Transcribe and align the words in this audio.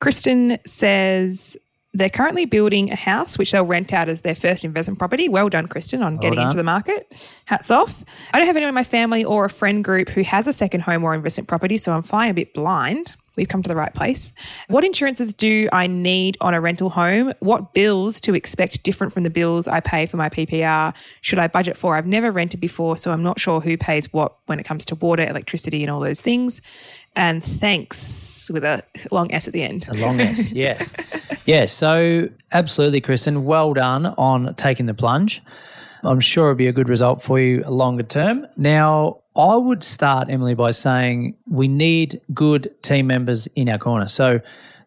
Kristen 0.00 0.58
says 0.66 1.56
they're 1.96 2.10
currently 2.10 2.44
building 2.44 2.90
a 2.90 2.96
house 2.96 3.38
which 3.38 3.52
they'll 3.52 3.64
rent 3.64 3.92
out 3.92 4.08
as 4.08 4.20
their 4.20 4.34
first 4.34 4.64
investment 4.64 4.98
property. 4.98 5.28
Well 5.28 5.48
done, 5.48 5.66
Kristen, 5.66 6.02
on 6.02 6.18
getting 6.18 6.36
done. 6.36 6.46
into 6.46 6.56
the 6.56 6.62
market. 6.62 7.12
Hats 7.46 7.70
off. 7.70 8.04
I 8.32 8.38
don't 8.38 8.46
have 8.46 8.56
anyone 8.56 8.70
in 8.70 8.74
my 8.74 8.84
family 8.84 9.24
or 9.24 9.46
a 9.46 9.50
friend 9.50 9.82
group 9.82 10.10
who 10.10 10.22
has 10.22 10.46
a 10.46 10.52
second 10.52 10.82
home 10.82 11.04
or 11.04 11.14
investment 11.14 11.48
property, 11.48 11.78
so 11.78 11.94
I'm 11.94 12.02
flying 12.02 12.30
a 12.30 12.34
bit 12.34 12.52
blind. 12.52 13.16
We've 13.36 13.48
come 13.48 13.62
to 13.62 13.68
the 13.68 13.76
right 13.76 13.94
place. 13.94 14.32
What 14.68 14.82
insurances 14.82 15.34
do 15.34 15.68
I 15.70 15.86
need 15.86 16.38
on 16.40 16.54
a 16.54 16.60
rental 16.60 16.88
home? 16.88 17.34
What 17.40 17.74
bills 17.74 18.18
to 18.22 18.34
expect 18.34 18.82
different 18.82 19.12
from 19.12 19.24
the 19.24 19.30
bills 19.30 19.68
I 19.68 19.80
pay 19.80 20.06
for 20.06 20.16
my 20.16 20.30
PPR? 20.30 20.94
Should 21.20 21.38
I 21.38 21.46
budget 21.46 21.76
for? 21.76 21.96
I've 21.96 22.06
never 22.06 22.30
rented 22.30 22.60
before, 22.60 22.96
so 22.96 23.12
I'm 23.12 23.22
not 23.22 23.38
sure 23.38 23.60
who 23.60 23.76
pays 23.76 24.10
what 24.12 24.36
when 24.46 24.58
it 24.58 24.64
comes 24.64 24.86
to 24.86 24.94
water, 24.94 25.22
electricity, 25.22 25.82
and 25.82 25.90
all 25.90 26.00
those 26.00 26.22
things. 26.22 26.62
And 27.14 27.44
thanks 27.44 28.35
with 28.50 28.64
a 28.64 28.82
long 29.10 29.32
S 29.32 29.46
at 29.46 29.52
the 29.52 29.62
end. 29.62 29.86
A 29.88 29.94
long 29.94 30.20
S, 30.20 30.52
yes. 30.52 30.92
Yeah, 31.44 31.66
so 31.66 32.28
absolutely, 32.52 33.00
Kristen. 33.00 33.44
Well 33.44 33.72
done 33.74 34.06
on 34.06 34.54
taking 34.54 34.86
the 34.86 34.94
plunge. 34.94 35.42
I'm 36.02 36.20
sure 36.20 36.50
it'll 36.50 36.56
be 36.56 36.68
a 36.68 36.72
good 36.72 36.88
result 36.88 37.22
for 37.22 37.40
you 37.40 37.62
longer 37.62 38.02
term. 38.02 38.46
Now, 38.56 39.20
I 39.36 39.56
would 39.56 39.82
start, 39.82 40.30
Emily, 40.30 40.54
by 40.54 40.70
saying 40.70 41.36
we 41.46 41.68
need 41.68 42.20
good 42.32 42.74
team 42.82 43.06
members 43.06 43.46
in 43.48 43.68
our 43.68 43.78
corner. 43.78 44.06
So 44.06 44.40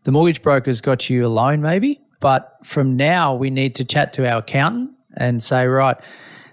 the 0.03 0.11
mortgage 0.11 0.41
broker's 0.41 0.81
got 0.81 1.09
you 1.09 1.25
a 1.25 1.29
loan, 1.29 1.61
maybe, 1.61 2.01
but 2.19 2.57
from 2.63 2.95
now 2.95 3.35
we 3.35 3.49
need 3.49 3.75
to 3.75 3.85
chat 3.85 4.13
to 4.13 4.29
our 4.29 4.39
accountant 4.39 4.91
and 5.17 5.43
say, 5.43 5.67
right, 5.67 5.97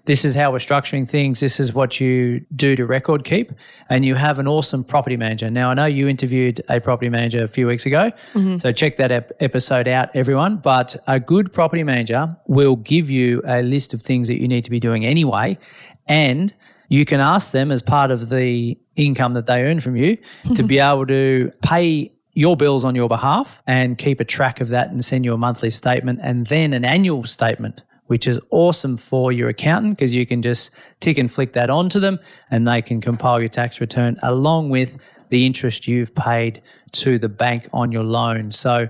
this 0.06 0.24
is 0.24 0.34
how 0.34 0.52
we're 0.52 0.59
structuring 0.59 1.06
things. 1.09 1.41
This 1.41 1.60
is 1.60 1.74
what 1.74 2.01
you 2.01 2.41
do 2.55 2.77
to 2.77 2.87
record 2.87 3.24
keep. 3.24 3.52
And 3.88 4.05
you 4.05 4.14
have 4.14 4.38
an 4.38 4.47
awesome 4.47 4.84
property 4.84 5.16
manager. 5.16 5.51
Now, 5.51 5.70
I 5.70 5.74
know 5.74 5.87
you 5.87 6.09
interviewed 6.09 6.60
a 6.69 6.80
property 6.80 7.09
manager 7.09 7.42
a 7.42 7.48
few 7.48 7.66
weeks 7.66 7.87
ago. 7.87 8.12
Mm-hmm. 8.33 8.56
So 8.59 8.73
check 8.73 8.97
that 8.97 9.11
ep- 9.11 9.33
episode 9.41 9.88
out, 9.88 10.09
everyone. 10.14 10.59
But 10.59 10.97
a 11.09 11.19
good 11.19 11.52
property 11.52 11.83
manager 11.83 12.37
will 12.47 12.77
give 12.77 13.11
you 13.11 13.42
a 13.45 13.62
list 13.62 13.95
of 13.95 14.00
things 14.00 14.28
that 14.28 14.41
you 14.41 14.47
need 14.47 14.62
to 14.62 14.70
be 14.70 14.80
doing 14.80 15.05
anyway. 15.05 15.58
And 16.06 16.55
you 16.89 17.05
can 17.05 17.20
ask 17.20 17.50
them 17.50 17.73
as 17.73 17.83
part 17.83 18.12
of 18.12 18.28
the 18.28 18.78
income 18.95 19.34
that 19.34 19.47
they 19.47 19.64
earn 19.64 19.80
from 19.80 19.97
you 19.97 20.19
to 20.55 20.62
be 20.62 20.78
able 20.78 21.06
to 21.06 21.52
pay 21.62 22.12
your 22.33 22.56
bills 22.56 22.84
on 22.84 22.95
your 22.95 23.08
behalf 23.08 23.62
and 23.67 23.98
keep 23.98 24.20
a 24.20 24.25
track 24.25 24.61
of 24.61 24.69
that 24.69 24.91
and 24.91 25.05
send 25.05 25.25
you 25.25 25.33
a 25.33 25.39
monthly 25.39 25.70
statement 25.70 26.20
and 26.23 26.47
then 26.47 26.73
an 26.75 26.84
annual 26.84 27.25
statement 27.25 27.83
which 28.06 28.26
is 28.26 28.40
awesome 28.50 28.96
for 28.96 29.32
your 29.32 29.48
accountant 29.48 29.96
because 29.96 30.14
you 30.14 30.26
can 30.26 30.42
just 30.42 30.70
tick 31.00 31.18
and 31.18 31.32
flick 31.32 31.52
that 31.52 31.70
onto 31.70 32.00
them 32.00 32.18
and 32.50 32.66
they 32.66 32.80
can 32.82 33.00
compile 33.00 33.40
your 33.40 33.48
tax 33.48 33.80
return 33.80 34.16
along 34.22 34.70
with 34.70 34.98
the 35.28 35.44
interest 35.44 35.88
you've 35.88 36.14
paid 36.14 36.62
to 37.00 37.19
the 37.19 37.28
bank 37.28 37.69
on 37.72 37.92
your 37.92 38.05
loan. 38.05 38.50
So 38.50 38.89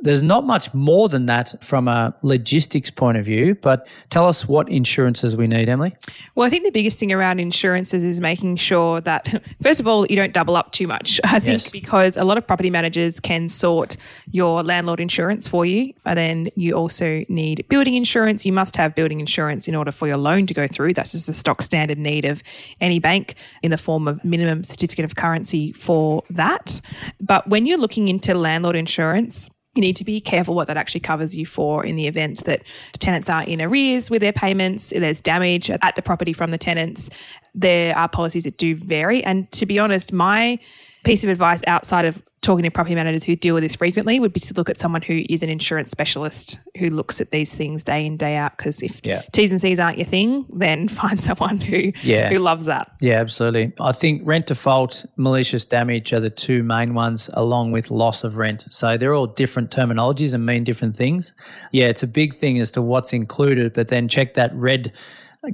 there's 0.00 0.22
not 0.22 0.46
much 0.46 0.72
more 0.74 1.08
than 1.08 1.26
that 1.26 1.54
from 1.60 1.88
a 1.88 2.14
logistics 2.22 2.88
point 2.88 3.18
of 3.18 3.24
view, 3.24 3.56
but 3.56 3.88
tell 4.10 4.26
us 4.28 4.46
what 4.46 4.68
insurances 4.68 5.34
we 5.34 5.48
need, 5.48 5.68
Emily. 5.68 5.92
Well, 6.36 6.46
I 6.46 6.50
think 6.50 6.62
the 6.64 6.70
biggest 6.70 7.00
thing 7.00 7.12
around 7.12 7.40
insurances 7.40 8.04
is 8.04 8.20
making 8.20 8.56
sure 8.56 9.00
that, 9.00 9.42
first 9.60 9.80
of 9.80 9.88
all, 9.88 10.06
you 10.06 10.14
don't 10.14 10.32
double 10.32 10.56
up 10.56 10.70
too 10.70 10.86
much. 10.86 11.20
I 11.24 11.40
think 11.40 11.48
Yes. 11.62 11.70
because 11.72 12.16
a 12.16 12.22
lot 12.22 12.38
of 12.38 12.46
property 12.46 12.70
managers 12.70 13.18
can 13.18 13.48
sort 13.48 13.96
your 14.30 14.62
landlord 14.62 15.00
insurance 15.00 15.48
for 15.48 15.66
you, 15.66 15.92
but 16.04 16.14
then 16.14 16.48
you 16.54 16.74
also 16.74 17.24
need 17.28 17.66
building 17.68 17.94
insurance. 17.94 18.46
You 18.46 18.52
must 18.52 18.76
have 18.76 18.94
building 18.94 19.18
insurance 19.18 19.66
in 19.66 19.74
order 19.74 19.90
for 19.90 20.06
your 20.06 20.16
loan 20.16 20.46
to 20.46 20.54
go 20.54 20.68
through. 20.68 20.94
That's 20.94 21.10
just 21.10 21.28
a 21.28 21.32
stock 21.32 21.60
standard 21.60 21.98
need 21.98 22.24
of 22.24 22.40
any 22.80 23.00
bank 23.00 23.34
in 23.64 23.72
the 23.72 23.76
form 23.76 24.06
of 24.06 24.24
minimum 24.24 24.62
certificate 24.62 25.04
of 25.04 25.16
currency 25.16 25.72
for 25.72 26.22
that. 26.30 26.80
But 27.20 27.47
when 27.48 27.66
you're 27.66 27.78
looking 27.78 28.08
into 28.08 28.34
landlord 28.34 28.76
insurance, 28.76 29.48
you 29.74 29.80
need 29.80 29.96
to 29.96 30.04
be 30.04 30.20
careful 30.20 30.54
what 30.54 30.66
that 30.66 30.76
actually 30.76 31.00
covers 31.00 31.36
you 31.36 31.46
for 31.46 31.84
in 31.84 31.94
the 31.96 32.06
event 32.06 32.44
that 32.44 32.64
tenants 32.94 33.30
are 33.30 33.44
in 33.44 33.62
arrears 33.62 34.10
with 34.10 34.20
their 34.20 34.32
payments, 34.32 34.90
there's 34.90 35.20
damage 35.20 35.70
at 35.70 35.94
the 35.94 36.02
property 36.02 36.32
from 36.32 36.50
the 36.50 36.58
tenants. 36.58 37.10
There 37.54 37.96
are 37.96 38.08
policies 38.08 38.44
that 38.44 38.58
do 38.58 38.74
vary. 38.74 39.22
And 39.22 39.50
to 39.52 39.66
be 39.66 39.78
honest, 39.78 40.12
my 40.12 40.58
piece 41.04 41.22
of 41.22 41.30
advice 41.30 41.62
outside 41.66 42.06
of 42.06 42.22
talking 42.40 42.62
to 42.62 42.70
property 42.70 42.94
managers 42.94 43.24
who 43.24 43.34
deal 43.34 43.54
with 43.54 43.62
this 43.64 43.74
frequently 43.76 44.20
would 44.20 44.32
be 44.32 44.38
to 44.40 44.54
look 44.54 44.70
at 44.70 44.76
someone 44.76 45.02
who 45.02 45.24
is 45.28 45.42
an 45.42 45.48
insurance 45.48 45.90
specialist 45.90 46.58
who 46.78 46.88
looks 46.88 47.20
at 47.20 47.30
these 47.32 47.52
things 47.54 47.82
day 47.82 48.06
in, 48.06 48.16
day 48.16 48.36
out. 48.36 48.56
Because 48.56 48.82
if 48.82 49.00
Yeah. 49.04 49.22
T's 49.32 49.50
and 49.50 49.60
C's 49.60 49.80
aren't 49.80 49.98
your 49.98 50.06
thing, 50.06 50.46
then 50.52 50.86
find 51.02 51.20
someone 51.20 51.60
who, 51.60 51.92
Yeah. 52.02 52.28
who 52.30 52.38
loves 52.38 52.66
that. 52.66 52.92
Yeah, 53.00 53.20
absolutely. 53.20 53.72
I 53.80 53.92
think 53.92 54.22
rent 54.24 54.46
default, 54.46 55.04
malicious 55.16 55.64
damage 55.64 56.12
are 56.12 56.20
the 56.20 56.30
two 56.30 56.62
main 56.62 56.94
ones, 56.94 57.28
along 57.34 57.72
with 57.72 57.90
loss 57.90 58.22
of 58.24 58.38
rent. 58.38 58.66
So 58.70 58.96
they're 58.96 59.14
all 59.14 59.26
different 59.26 59.70
terminologies 59.70 60.32
and 60.32 60.46
mean 60.46 60.64
different 60.64 60.96
things. 60.96 61.34
Yeah, 61.72 61.86
it's 61.86 62.02
a 62.04 62.08
big 62.08 62.34
thing 62.34 62.60
as 62.60 62.70
to 62.72 62.82
what's 62.82 63.12
included, 63.12 63.72
but 63.74 63.88
then 63.88 64.08
check 64.08 64.34
that 64.34 64.54
red 64.54 64.92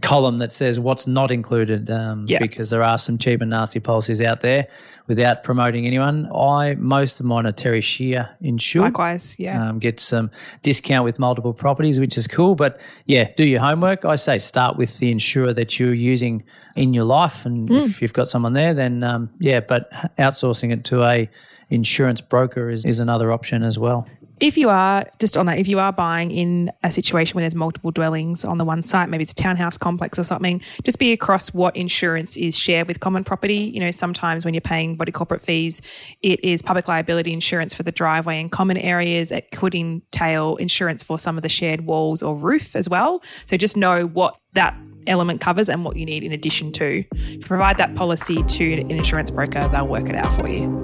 column 0.00 0.38
that 0.38 0.50
says 0.50 0.80
what's 0.80 1.06
not 1.06 1.30
included 1.30 1.90
um, 1.90 2.24
Yeah. 2.28 2.38
because 2.38 2.70
there 2.70 2.82
are 2.82 2.98
some 2.98 3.18
cheap 3.18 3.40
and 3.40 3.50
nasty 3.50 3.80
policies 3.80 4.22
out 4.22 4.40
there 4.40 4.66
without 5.06 5.42
promoting 5.42 5.86
anyone. 5.86 6.28
I 6.34 6.74
most 6.76 7.20
of 7.20 7.26
mine 7.26 7.46
are 7.46 7.52
Terri 7.52 7.82
Scheer 7.82 8.30
insured. 8.40 8.84
Likewise, 8.84 9.36
yeah. 9.38 9.68
Um, 9.68 9.78
get 9.78 10.00
some 10.00 10.30
discount 10.62 11.04
with 11.04 11.18
multiple 11.18 11.52
properties, 11.52 12.00
which 12.00 12.16
is 12.16 12.26
cool. 12.26 12.54
But 12.54 12.80
yeah, 13.04 13.28
do 13.36 13.44
your 13.44 13.60
homework. 13.60 14.04
I 14.04 14.16
say 14.16 14.38
start 14.38 14.76
with 14.76 14.98
the 14.98 15.10
insurer 15.10 15.52
that 15.52 15.78
you're 15.78 15.92
using 15.94 16.42
in 16.76 16.94
your 16.94 17.04
life, 17.04 17.44
and 17.44 17.70
if 17.70 18.00
you've 18.00 18.14
got 18.14 18.28
someone 18.28 18.54
there, 18.54 18.72
then 18.74 19.02
um, 19.04 19.30
yeah. 19.38 19.60
But 19.60 19.90
outsourcing 20.18 20.72
it 20.72 20.84
to 20.86 21.04
a 21.04 21.28
insurance 21.68 22.20
broker 22.20 22.70
is, 22.70 22.84
is 22.84 23.00
another 23.00 23.32
option 23.32 23.62
as 23.62 23.78
well. 23.78 24.06
If 24.40 24.58
you 24.58 24.68
are 24.68 25.06
just 25.18 25.36
on 25.36 25.46
that, 25.46 25.58
if 25.58 25.68
you 25.68 25.78
are 25.78 25.92
buying 25.92 26.30
in 26.30 26.72
a 26.82 26.90
situation 26.90 27.34
where 27.34 27.42
there's 27.42 27.54
multiple 27.54 27.90
dwellings 27.90 28.44
on 28.44 28.58
the 28.58 28.64
one 28.64 28.82
site, 28.82 29.08
maybe 29.08 29.22
it's 29.22 29.32
a 29.32 29.36
townhouse 29.36 29.78
complex 29.78 30.18
or 30.18 30.24
something, 30.24 30.60
just 30.82 30.98
be 30.98 31.12
across 31.12 31.54
what 31.54 31.76
insurance 31.76 32.36
is 32.36 32.58
shared 32.58 32.88
with 32.88 33.00
common 33.00 33.24
property. 33.24 33.70
You 33.72 33.80
know, 33.80 33.90
sometimes 33.90 34.44
when 34.44 34.54
you're 34.54 34.60
paying 34.60 34.94
body 34.94 35.12
corporate 35.12 35.42
fees, 35.42 35.80
it 36.22 36.42
is 36.42 36.62
public 36.62 36.88
liability 36.88 37.32
insurance 37.32 37.74
for 37.74 37.84
the 37.84 37.92
driveway 37.92 38.40
and 38.40 38.50
common 38.50 38.76
areas. 38.76 39.30
It 39.30 39.50
could 39.50 39.74
entail 39.74 40.56
insurance 40.56 41.02
for 41.02 41.18
some 41.18 41.36
of 41.36 41.42
the 41.42 41.48
shared 41.48 41.82
walls 41.82 42.22
or 42.22 42.36
roof 42.36 42.74
as 42.74 42.88
well. 42.88 43.22
So 43.46 43.56
just 43.56 43.76
know 43.76 44.06
what 44.06 44.36
that 44.54 44.76
element 45.06 45.40
covers 45.40 45.68
and 45.68 45.84
what 45.84 45.96
you 45.96 46.06
need 46.06 46.22
in 46.22 46.32
addition 46.32 46.72
to. 46.72 47.04
If 47.14 47.30
you 47.30 47.38
provide 47.40 47.78
that 47.78 47.94
policy 47.94 48.42
to 48.42 48.80
an 48.80 48.90
insurance 48.90 49.30
broker, 49.30 49.68
they'll 49.68 49.86
work 49.86 50.08
it 50.08 50.16
out 50.16 50.32
for 50.32 50.48
you. 50.48 50.83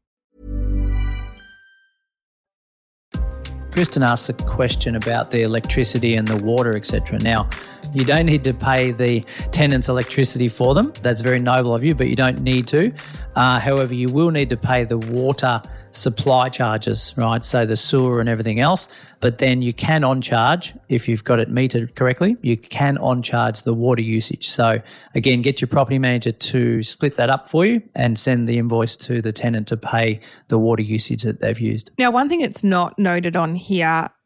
Kristen 3.81 4.03
asked 4.03 4.29
a 4.29 4.33
question 4.33 4.95
about 4.95 5.31
the 5.31 5.41
electricity 5.41 6.13
and 6.13 6.27
the 6.27 6.37
water, 6.37 6.75
etc. 6.75 7.17
Now, 7.17 7.49
you 7.93 8.05
don't 8.05 8.27
need 8.27 8.43
to 8.43 8.53
pay 8.53 8.91
the 8.91 9.21
tenants 9.51 9.89
electricity 9.89 10.49
for 10.49 10.75
them. 10.75 10.93
That's 11.01 11.21
very 11.21 11.39
noble 11.39 11.73
of 11.73 11.83
you, 11.83 11.95
but 11.95 12.07
you 12.07 12.15
don't 12.15 12.41
need 12.41 12.67
to. 12.67 12.93
Uh, 13.35 13.59
however, 13.59 13.93
you 13.95 14.07
will 14.09 14.29
need 14.29 14.49
to 14.51 14.57
pay 14.57 14.83
the 14.83 14.99
water 14.99 15.61
supply 15.91 16.49
charges, 16.49 17.13
right? 17.17 17.43
So 17.43 17.65
the 17.65 17.75
sewer 17.75 18.19
and 18.19 18.29
everything 18.29 18.59
else. 18.59 18.87
But 19.19 19.37
then 19.37 19.61
you 19.61 19.73
can 19.73 20.03
on 20.03 20.21
charge, 20.21 20.73
if 20.89 21.07
you've 21.07 21.23
got 21.23 21.39
it 21.39 21.53
metered 21.53 21.95
correctly, 21.95 22.37
you 22.41 22.57
can 22.57 22.97
on 22.97 23.21
charge 23.21 23.63
the 23.63 23.73
water 23.73 24.01
usage. 24.01 24.49
So 24.49 24.81
again, 25.15 25.41
get 25.41 25.61
your 25.61 25.67
property 25.67 25.99
manager 25.99 26.31
to 26.31 26.83
split 26.83 27.17
that 27.17 27.29
up 27.29 27.47
for 27.47 27.65
you 27.65 27.81
and 27.93 28.17
send 28.17 28.47
the 28.47 28.57
invoice 28.57 28.95
to 28.97 29.21
the 29.21 29.31
tenant 29.31 29.67
to 29.67 29.77
pay 29.77 30.21
the 30.47 30.57
water 30.57 30.81
usage 30.81 31.23
that 31.23 31.39
they've 31.39 31.59
used. 31.59 31.91
Now, 31.97 32.11
one 32.11 32.29
thing 32.29 32.39
that's 32.39 32.63
not 32.63 32.97
noted 32.97 33.35
on 33.35 33.55
here 33.55 33.70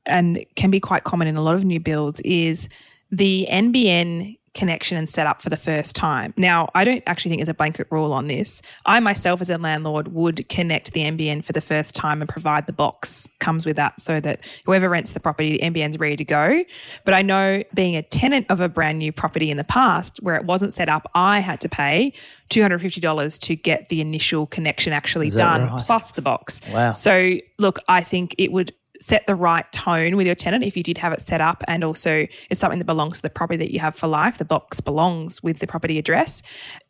and 0.06 0.46
can 0.56 0.70
be 0.70 0.80
quite 0.80 1.04
common 1.04 1.28
in 1.28 1.36
a 1.36 1.42
lot 1.42 1.56
of 1.56 1.64
new 1.64 1.80
builds 1.80 2.22
is 2.22 2.70
the 3.12 3.48
NBN 3.50 4.38
connection 4.56 4.98
and 4.98 5.08
setup 5.08 5.42
for 5.42 5.50
the 5.50 5.58
first 5.58 5.96
time. 5.96 6.34
Now, 6.38 6.70
I 6.74 6.84
don't 6.84 7.04
actually 7.06 7.30
think 7.30 7.40
there's 7.42 7.50
a 7.50 7.54
blanket 7.54 7.88
rule 7.92 8.14
on 8.14 8.28
this. 8.28 8.62
I 8.86 9.00
myself, 9.02 9.42
as 9.42 9.50
a 9.50 9.58
landlord, 9.58 10.08
would 10.08 10.48
connect 10.50 10.94
the 10.94 11.02
NBN 11.02 11.44
for 11.44 11.52
the 11.52 11.62
first 11.62 11.94
time 11.94 12.22
and 12.22 12.30
provide 12.30 12.66
the 12.66 12.74
box 12.74 13.28
comes 13.40 13.66
with 13.66 13.76
that 13.76 14.00
so 14.00 14.20
that 14.22 14.62
whoever 14.66 14.90
rents 14.90 15.12
the 15.12 15.20
property, 15.20 15.58
the 15.58 15.60
NBN's 15.60 16.00
ready 16.00 16.16
to 16.16 16.24
go. 16.24 16.64
But 17.04 17.14
I 17.14 17.22
know 17.22 17.64
being 17.74 17.96
a 17.96 18.02
tenant 18.02 18.48
of 18.50 18.62
a 18.62 18.70
brand 18.70 18.98
new 18.98 19.12
property 19.12 19.52
in 19.52 19.58
the 19.58 19.66
past 19.66 20.20
where 20.24 20.36
it 20.36 20.46
wasn't 20.46 20.74
set 20.74 20.88
up, 20.88 21.12
I 21.14 21.42
had 21.42 21.60
to 21.62 21.70
pay 21.70 22.14
$250 22.50 23.40
to 23.42 23.56
get 23.58 23.90
the 23.90 24.00
initial 24.00 24.48
connection 24.48 24.94
actually 24.94 25.30
done, 25.30 25.68
right? 25.68 25.84
plus 25.86 26.14
the 26.14 26.22
box. 26.22 26.62
Wow. 26.74 26.92
So, 26.92 27.36
look, 27.60 27.80
I 27.90 28.02
think 28.02 28.36
it 28.38 28.54
would 28.54 28.74
set 29.00 29.26
the 29.28 29.36
right 29.36 29.70
tone 29.72 30.16
with 30.16 30.26
your 30.26 30.36
tenant 30.36 30.64
if 30.64 30.76
you 30.78 30.84
did 30.84 30.98
have 30.98 31.14
it 31.14 31.22
set 31.22 31.42
up 31.42 31.64
and 31.68 31.84
also 31.84 32.28
it's 32.50 32.60
something 32.60 32.80
that 32.80 32.86
belongs 32.86 33.18
to 33.18 33.22
the 33.22 33.30
property 33.30 33.58
that 33.58 33.72
you 33.72 33.80
have 33.80 33.96
for 33.96 34.08
life 34.08 34.38
the 34.38 34.46
box 34.46 34.80
belongs 34.82 35.42
with 35.44 35.60
the 35.60 35.68
property 35.68 35.98
address 35.98 36.42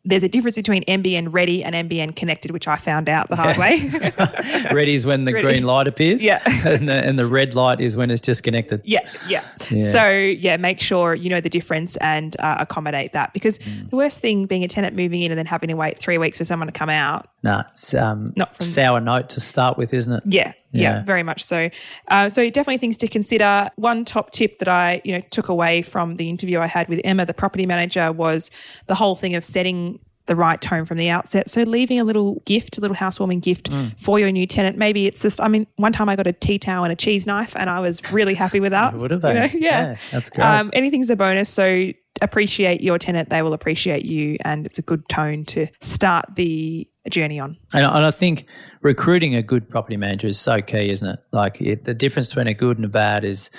there's 0.06 0.22
a 0.22 0.28
difference 0.28 0.56
between 0.56 0.84
NBN 0.84 1.32
ready 1.32 1.62
and 1.64 1.74
NBN 1.74 2.16
connected 2.16 2.50
which 2.52 2.66
i 2.68 2.76
found 2.76 3.08
out 3.08 3.28
the 3.28 3.36
hard 3.36 3.56
way 3.58 3.90
Ready 4.72 4.94
is 4.94 5.04
when 5.04 5.24
the 5.24 5.32
Ready. 5.32 5.44
green 5.46 5.64
light 5.64 5.86
appears. 5.88 6.24
Yeah. 6.24 6.40
and, 6.66 6.88
the, 6.88 6.94
and 6.94 7.18
the 7.18 7.26
red 7.26 7.54
light 7.54 7.80
is 7.80 7.96
when 7.96 8.10
it's 8.10 8.20
just 8.20 8.42
connected. 8.42 8.80
Yeah, 8.84 9.08
yeah, 9.28 9.42
So 9.80 10.08
yeah, 10.08 10.56
make 10.56 10.80
sure 10.80 11.14
you 11.14 11.28
know 11.30 11.40
the 11.40 11.48
difference 11.48 11.96
and 11.98 12.36
uh, 12.40 12.56
accommodate 12.60 13.12
that 13.12 13.32
because 13.32 13.56
Mm. 13.66 13.88
the 13.90 13.96
worst 13.96 14.20
thing 14.20 14.44
being 14.46 14.62
a 14.64 14.68
tenant 14.68 14.94
moving 14.94 15.22
in 15.22 15.32
and 15.32 15.38
then 15.38 15.46
having 15.46 15.68
to 15.68 15.74
wait 15.74 15.98
three 15.98 16.18
weeks 16.18 16.36
for 16.38 16.44
someone 16.44 16.66
to 16.68 16.72
come 16.72 16.90
out. 16.90 17.28
No, 17.42 17.62
it's 17.70 17.94
um, 17.94 18.32
Not 18.36 18.54
from- 18.54 18.66
sour 18.66 19.00
note 19.00 19.30
to 19.30 19.40
start 19.40 19.78
with, 19.78 19.94
isn't 19.94 20.12
it? 20.12 20.22
Yeah, 20.26 20.52
yeah, 20.72 20.80
Yeah. 20.98 21.04
very 21.04 21.22
much 21.22 21.42
so. 21.42 21.70
Uh, 22.08 22.28
so 22.28 22.44
definitely 22.50 22.76
things 22.78 22.96
to 22.98 23.08
consider. 23.08 23.70
One 23.76 24.04
top 24.04 24.30
tip 24.30 24.58
that 24.58 24.68
I 24.68 25.00
you 25.04 25.12
know 25.14 25.20
took 25.30 25.48
away 25.48 25.80
from 25.82 26.16
the 26.16 26.28
interview 26.28 26.60
I 26.60 26.66
had 26.66 26.88
with 26.88 27.00
Emma, 27.02 27.24
the 27.24 27.34
property 27.34 27.64
manager, 27.66 28.12
was 28.12 28.50
the 28.86 28.94
whole 28.94 29.14
thing 29.16 29.34
of 29.34 29.42
setting 29.42 29.95
the 30.26 30.36
right 30.36 30.60
tone 30.60 30.84
from 30.84 30.98
the 30.98 31.08
outset. 31.08 31.48
So 31.48 31.62
leaving 31.62 31.98
a 32.00 32.04
little 32.04 32.42
gift, 32.46 32.78
a 32.78 32.80
little 32.80 32.96
housewarming 32.96 33.40
gift 33.40 33.70
Mm. 33.70 33.98
for 33.98 34.18
your 34.18 34.30
new 34.32 34.46
tenant. 34.46 34.76
Maybe 34.76 35.06
it's 35.06 35.22
just, 35.22 35.40
I 35.40 35.48
mean, 35.48 35.66
one 35.76 35.92
time 35.92 36.08
I 36.08 36.16
got 36.16 36.26
a 36.26 36.32
tea 36.32 36.58
towel 36.58 36.84
and 36.84 36.92
a 36.92 36.96
cheese 36.96 37.26
knife 37.26 37.54
and 37.56 37.70
I 37.70 37.80
was 37.80 38.12
really 38.12 38.34
happy 38.34 38.58
with 38.60 38.72
that. 38.72 38.94
Would 38.98 39.10
have 39.12 39.22
You 39.24 39.32
know, 39.34 39.40
yeah. 39.44 39.48
Yeah, 39.58 39.96
that's 40.10 40.30
great. 40.30 40.44
Um, 40.44 40.70
anything's 40.72 41.10
a 41.10 41.16
bonus. 41.16 41.48
So 41.48 41.92
appreciate 42.22 42.80
your 42.80 42.98
tenant. 42.98 43.28
They 43.28 43.42
will 43.42 43.52
appreciate 43.52 44.04
you. 44.04 44.36
And 44.40 44.66
it's 44.66 44.78
a 44.78 44.82
good 44.82 45.08
tone 45.08 45.44
to 45.46 45.66
start 45.80 46.24
the 46.34 46.88
journey 47.10 47.38
on. 47.38 47.56
And, 47.72 47.84
and 47.84 48.04
I 48.04 48.10
think 48.10 48.46
recruiting 48.82 49.34
a 49.34 49.42
good 49.42 49.68
property 49.68 49.96
manager 49.96 50.26
is 50.26 50.38
so 50.38 50.60
key, 50.60 50.90
isn't 50.90 51.08
it? 51.08 51.18
Like 51.32 51.60
it, 51.60 51.84
the 51.84 51.94
difference 51.94 52.28
between 52.28 52.46
a 52.46 52.54
good 52.54 52.76
and 52.78 52.84
a 52.84 52.88
bad 52.88 53.24
is 53.24 53.50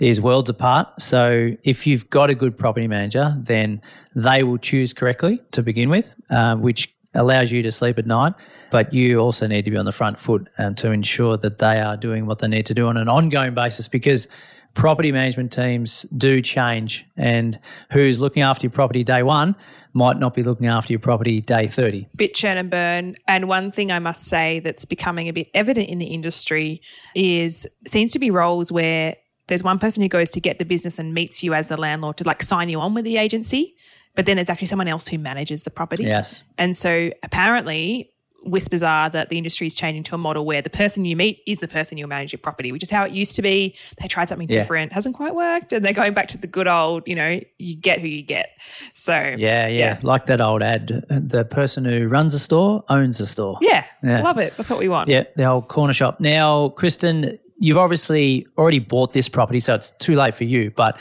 is 0.00 0.20
worlds 0.20 0.50
apart. 0.50 0.88
So 1.00 1.50
if 1.62 1.86
you've 1.86 2.08
got 2.10 2.30
a 2.30 2.34
good 2.34 2.56
property 2.56 2.88
manager, 2.88 3.34
then 3.38 3.80
they 4.14 4.42
will 4.42 4.58
choose 4.58 4.92
correctly 4.92 5.40
to 5.52 5.62
begin 5.62 5.88
with, 5.90 6.14
uh, 6.30 6.56
which 6.56 6.92
allows 7.14 7.52
you 7.52 7.62
to 7.62 7.70
sleep 7.70 7.98
at 7.98 8.06
night. 8.06 8.34
But 8.70 8.92
you 8.92 9.18
also 9.18 9.46
need 9.46 9.64
to 9.64 9.70
be 9.70 9.76
on 9.76 9.84
the 9.84 9.92
front 9.92 10.18
foot 10.18 10.48
um, 10.58 10.74
to 10.76 10.90
ensure 10.90 11.36
that 11.36 11.58
they 11.58 11.80
are 11.80 11.96
doing 11.96 12.26
what 12.26 12.38
they 12.38 12.48
need 12.48 12.66
to 12.66 12.74
do 12.74 12.88
on 12.88 12.96
an 12.96 13.08
ongoing 13.08 13.54
basis 13.54 13.88
because 13.88 14.28
property 14.74 15.12
management 15.12 15.52
teams 15.52 16.02
do 16.16 16.40
change 16.40 17.04
and 17.16 17.58
who's 17.90 18.20
looking 18.20 18.42
after 18.42 18.64
your 18.64 18.70
property 18.70 19.04
day 19.04 19.22
one 19.22 19.54
might 19.92 20.18
not 20.18 20.34
be 20.34 20.42
looking 20.42 20.66
after 20.66 20.92
your 20.92 21.00
property 21.00 21.40
day 21.40 21.66
30 21.68 22.08
bit 22.16 22.34
churn 22.34 22.56
and 22.56 22.70
burn. 22.70 23.16
And 23.28 23.48
one 23.48 23.70
thing 23.70 23.92
I 23.92 23.98
must 23.98 24.24
say 24.24 24.60
that's 24.60 24.84
becoming 24.84 25.28
a 25.28 25.32
bit 25.32 25.48
evident 25.54 25.88
in 25.88 25.98
the 25.98 26.06
industry 26.06 26.80
is 27.14 27.66
seems 27.86 28.12
to 28.12 28.18
be 28.18 28.30
roles 28.30 28.72
where 28.72 29.16
there's 29.48 29.62
one 29.62 29.78
person 29.78 30.02
who 30.02 30.08
goes 30.08 30.30
to 30.30 30.40
get 30.40 30.58
the 30.58 30.64
business 30.64 30.98
and 30.98 31.12
meets 31.12 31.42
you 31.42 31.52
as 31.52 31.68
the 31.68 31.76
landlord 31.76 32.16
to 32.18 32.24
like 32.24 32.42
sign 32.42 32.68
you 32.68 32.80
on 32.80 32.94
with 32.94 33.04
the 33.04 33.16
agency, 33.16 33.74
but 34.14 34.24
then 34.24 34.36
there's 34.36 34.48
actually 34.48 34.68
someone 34.68 34.88
else 34.88 35.08
who 35.08 35.18
manages 35.18 35.64
the 35.64 35.70
property. 35.70 36.04
Yes. 36.04 36.42
And 36.56 36.76
so 36.76 37.10
apparently 37.22 38.11
whispers 38.44 38.82
are 38.82 39.08
that 39.10 39.28
the 39.28 39.38
industry 39.38 39.66
is 39.66 39.74
changing 39.74 40.02
to 40.04 40.14
a 40.14 40.18
model 40.18 40.44
where 40.44 40.60
the 40.62 40.70
person 40.70 41.04
you 41.04 41.16
meet 41.16 41.40
is 41.46 41.60
the 41.60 41.68
person 41.68 41.96
you'll 41.98 42.08
manage 42.08 42.32
your 42.32 42.38
property, 42.40 42.72
which 42.72 42.82
is 42.82 42.90
how 42.90 43.04
it 43.04 43.12
used 43.12 43.36
to 43.36 43.42
be. 43.42 43.74
They 44.00 44.08
tried 44.08 44.28
something 44.28 44.48
Yeah. 44.48 44.54
different, 44.60 44.92
hasn't 44.92 45.14
quite 45.14 45.34
worked, 45.34 45.72
and 45.72 45.84
they're 45.84 45.92
going 45.92 46.12
back 46.14 46.28
to 46.28 46.38
the 46.38 46.46
good 46.46 46.66
old, 46.68 47.02
you 47.06 47.14
know, 47.14 47.40
you 47.58 47.76
get 47.76 48.00
who 48.00 48.06
you 48.08 48.22
get. 48.22 48.50
So 48.94 49.34
Yeah, 49.38 49.66
yeah, 49.68 49.98
Like 50.02 50.26
that 50.26 50.40
old 50.40 50.62
ad. 50.62 51.04
The 51.08 51.44
person 51.44 51.84
who 51.84 52.08
runs 52.08 52.34
a 52.34 52.38
store 52.38 52.84
owns 52.88 53.20
a 53.20 53.26
store. 53.26 53.58
Yeah, 53.60 53.84
Yeah. 54.02 54.22
love 54.22 54.38
it. 54.38 54.54
That's 54.56 54.70
what 54.70 54.78
we 54.78 54.88
want. 54.88 55.08
Yeah, 55.08 55.24
the 55.36 55.44
old 55.44 55.68
corner 55.68 55.92
shop. 55.92 56.18
Now, 56.20 56.70
Kristen, 56.70 57.38
you've 57.58 57.78
obviously 57.78 58.46
already 58.58 58.78
bought 58.80 59.12
this 59.12 59.28
property, 59.28 59.60
so 59.60 59.74
it's 59.74 59.90
too 59.92 60.16
late 60.16 60.34
for 60.34 60.44
you. 60.44 60.70
But 60.74 60.98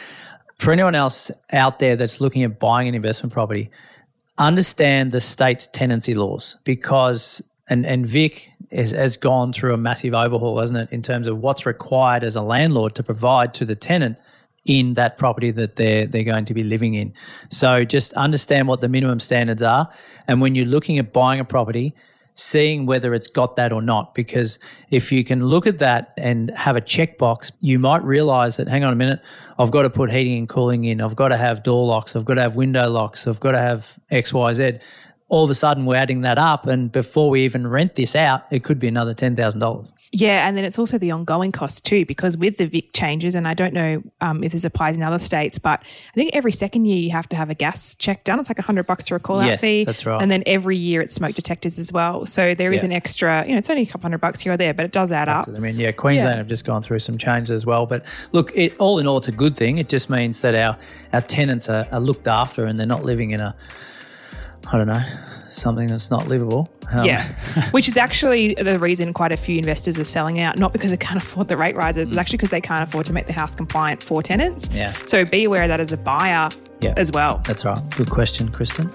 for 0.59 0.71
anyone 0.71 0.93
else 0.93 1.31
out 1.51 1.79
there 1.79 1.95
that's 1.95 2.21
looking 2.21 2.43
at 2.43 2.59
buying 2.59 2.87
an 2.87 2.93
investment 2.93 3.33
property, 3.33 3.71
understand 4.47 5.11
the 5.11 5.19
state's 5.19 5.67
tenancy 5.67 6.13
laws 6.13 6.57
because, 6.63 7.41
and, 7.69 7.85
and 7.85 8.05
Vic 8.05 8.51
has, 8.71 8.91
has 8.91 9.17
gone 9.17 9.53
through 9.53 9.73
a 9.73 9.77
massive 9.77 10.13
overhaul, 10.13 10.59
hasn't 10.59 10.79
it, 10.79 10.93
in 10.93 11.01
terms 11.01 11.27
of 11.27 11.37
what's 11.37 11.65
required 11.65 12.23
as 12.23 12.35
a 12.35 12.41
landlord 12.41 12.95
to 12.95 13.03
provide 13.03 13.53
to 13.55 13.65
the 13.65 13.75
tenant 13.75 14.17
in 14.65 14.93
that 14.93 15.17
property 15.17 15.49
that 15.49 15.75
they're 15.75 16.05
they're 16.05 16.23
going 16.23 16.45
to 16.45 16.53
be 16.53 16.63
living 16.63 16.93
in. 16.93 17.13
So 17.49 17.83
just 17.83 18.13
understand 18.13 18.67
what 18.67 18.81
the 18.81 18.89
minimum 18.89 19.19
standards 19.19 19.63
are, 19.63 19.89
and 20.27 20.39
when 20.41 20.55
you're 20.55 20.67
looking 20.67 20.99
at 20.99 21.13
buying 21.13 21.39
a 21.39 21.45
property, 21.45 21.95
seeing 22.33 22.85
whether 22.85 23.13
it's 23.13 23.27
got 23.27 23.55
that 23.55 23.71
or 23.71 23.81
not. 23.81 24.15
Because 24.15 24.59
if 24.89 25.11
you 25.11 25.23
can 25.23 25.45
look 25.45 25.67
at 25.67 25.79
that 25.79 26.13
and 26.17 26.51
have 26.51 26.75
a 26.75 26.81
checkbox, 26.81 27.51
you 27.59 27.79
might 27.79 28.03
realize 28.03 28.57
that 28.57 28.67
hang 28.67 28.83
on 28.83 28.93
a 28.93 28.95
minute, 28.95 29.21
I've 29.57 29.71
got 29.71 29.83
to 29.83 29.89
put 29.89 30.11
heating 30.11 30.37
and 30.39 30.49
cooling 30.49 30.85
in, 30.85 31.01
I've 31.01 31.15
got 31.15 31.29
to 31.29 31.37
have 31.37 31.63
door 31.63 31.85
locks, 31.85 32.15
I've 32.15 32.25
got 32.25 32.35
to 32.35 32.41
have 32.41 32.55
window 32.55 32.89
locks, 32.89 33.27
I've 33.27 33.39
got 33.39 33.51
to 33.51 33.59
have 33.59 33.99
X 34.09 34.33
Y 34.33 34.53
Z. 34.53 34.79
All 35.31 35.45
of 35.45 35.49
a 35.49 35.55
sudden, 35.55 35.85
we're 35.85 35.95
adding 35.95 36.21
that 36.21 36.37
up, 36.37 36.67
and 36.67 36.91
before 36.91 37.29
we 37.29 37.45
even 37.45 37.65
rent 37.65 37.95
this 37.95 38.17
out, 38.17 38.43
it 38.51 38.65
could 38.65 38.79
be 38.79 38.89
another 38.89 39.13
ten 39.13 39.33
thousand 39.33 39.61
dollars. 39.61 39.93
Yeah, 40.11 40.45
and 40.45 40.57
then 40.57 40.65
it's 40.65 40.77
also 40.77 40.97
the 40.97 41.11
ongoing 41.11 41.53
costs 41.53 41.79
too, 41.79 42.05
because 42.05 42.35
with 42.35 42.57
the 42.57 42.65
VIC 42.65 42.91
changes, 42.91 43.33
and 43.33 43.47
I 43.47 43.53
don't 43.53 43.73
know 43.73 44.03
um, 44.19 44.43
if 44.43 44.51
this 44.51 44.65
applies 44.65 44.97
in 44.97 45.03
other 45.03 45.19
states, 45.19 45.57
but 45.57 45.79
I 45.81 46.13
think 46.15 46.31
every 46.33 46.51
second 46.51 46.83
year 46.83 46.97
you 46.97 47.11
have 47.11 47.29
to 47.29 47.37
have 47.37 47.49
a 47.49 47.53
gas 47.55 47.95
check 47.95 48.25
done. 48.25 48.41
It's 48.41 48.49
like 48.49 48.59
a 48.59 48.63
hundred 48.63 48.87
bucks 48.87 49.07
for 49.07 49.15
a 49.15 49.21
call 49.21 49.39
out 49.39 49.47
Yes, 49.47 49.61
fee. 49.61 49.85
that's 49.85 50.05
right. 50.05 50.21
And 50.21 50.29
then 50.29 50.43
every 50.45 50.75
year 50.75 50.99
it's 51.01 51.13
smoke 51.13 51.33
detectors 51.33 51.79
as 51.79 51.93
well. 51.93 52.25
So 52.25 52.53
there 52.53 52.73
is 52.73 52.81
Yeah. 52.81 52.87
an 52.87 52.91
extra, 52.91 53.45
you 53.45 53.53
know, 53.53 53.57
it's 53.59 53.69
only 53.69 53.83
a 53.83 53.85
couple 53.85 54.01
hundred 54.01 54.19
bucks 54.19 54.41
here 54.41 54.51
or 54.51 54.57
there, 54.57 54.73
but 54.73 54.83
it 54.83 54.91
does 54.91 55.13
add 55.13 55.29
up. 55.29 55.47
I 55.47 55.59
mean, 55.59 55.77
yeah, 55.77 55.93
Queensland 55.93 56.33
Yeah. 56.33 56.37
have 56.39 56.47
just 56.47 56.65
gone 56.65 56.83
through 56.83 56.99
some 56.99 57.17
changes 57.17 57.51
as 57.51 57.65
well. 57.65 57.85
But 57.85 58.03
look, 58.33 58.51
it, 58.53 58.75
all 58.79 58.99
in 58.99 59.07
all, 59.07 59.15
it's 59.17 59.29
a 59.29 59.31
good 59.31 59.55
thing. 59.55 59.77
It 59.77 59.87
just 59.87 60.09
means 60.09 60.41
that 60.41 60.55
our, 60.55 60.77
our 61.13 61.21
tenants 61.21 61.69
are, 61.69 61.87
are 61.89 62.01
looked 62.01 62.27
after 62.27 62.65
and 62.65 62.77
they're 62.77 62.85
not 62.85 63.05
living 63.05 63.31
in 63.31 63.39
a, 63.39 63.55
I 64.67 64.77
don't 64.77 64.87
know, 64.87 65.03
something 65.47 65.87
that's 65.87 66.09
not 66.11 66.27
livable. 66.27 66.69
Um, 66.93 67.05
Yeah, 67.05 67.23
which 67.71 67.87
is 67.87 67.97
actually 67.97 68.53
the 68.55 68.77
reason 68.79 69.13
quite 69.13 69.31
a 69.31 69.37
few 69.37 69.57
investors 69.57 69.97
are 69.99 70.03
selling 70.03 70.39
out, 70.39 70.57
not 70.57 70.71
because 70.73 70.91
they 70.91 70.97
can't 70.97 71.17
afford 71.23 71.47
the 71.47 71.57
rate 71.57 71.75
rises, 71.75 72.09
it's 72.09 72.17
actually 72.17 72.37
because 72.37 72.49
they 72.51 72.61
can't 72.61 72.83
afford 72.83 73.05
to 73.07 73.13
make 73.13 73.27
the 73.27 73.33
house 73.33 73.55
compliant 73.55 74.01
for 74.03 74.21
tenants. 74.21 74.69
Yeah. 74.73 74.93
So 75.05 75.25
be 75.25 75.43
aware 75.45 75.63
of 75.63 75.69
that 75.69 75.79
as 75.79 75.91
a 75.93 75.97
buyer 75.97 76.49
Yeah. 76.79 76.93
as 76.97 77.11
well. 77.11 77.41
That's 77.45 77.65
right. 77.65 77.79
Good 77.91 78.09
question, 78.09 78.49
Kristen. 78.49 78.89